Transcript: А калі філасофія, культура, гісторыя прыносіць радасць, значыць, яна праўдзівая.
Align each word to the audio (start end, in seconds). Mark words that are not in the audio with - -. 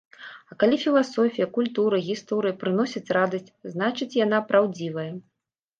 А 0.53 0.55
калі 0.63 0.79
філасофія, 0.85 1.47
культура, 1.59 2.01
гісторыя 2.09 2.59
прыносіць 2.65 3.05
радасць, 3.19 3.55
значыць, 3.77 4.13
яна 4.25 4.45
праўдзівая. 4.51 5.11